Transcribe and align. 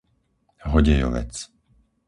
Hodejovec 0.71 1.35